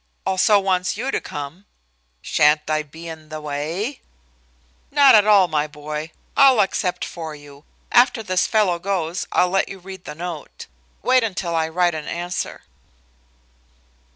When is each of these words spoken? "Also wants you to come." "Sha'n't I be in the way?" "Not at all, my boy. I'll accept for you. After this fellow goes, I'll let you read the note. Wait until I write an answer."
"Also 0.25 0.57
wants 0.59 0.97
you 0.97 1.11
to 1.11 1.21
come." 1.21 1.65
"Sha'n't 2.23 2.67
I 2.67 2.81
be 2.81 3.07
in 3.07 3.29
the 3.29 3.39
way?" 3.39 4.01
"Not 4.89 5.13
at 5.13 5.27
all, 5.27 5.47
my 5.47 5.67
boy. 5.67 6.09
I'll 6.35 6.59
accept 6.59 7.05
for 7.05 7.35
you. 7.35 7.65
After 7.91 8.23
this 8.23 8.47
fellow 8.47 8.79
goes, 8.79 9.27
I'll 9.31 9.49
let 9.49 9.69
you 9.69 9.77
read 9.77 10.05
the 10.05 10.15
note. 10.15 10.65
Wait 11.03 11.23
until 11.23 11.53
I 11.55 11.69
write 11.69 11.93
an 11.93 12.07
answer." 12.07 12.61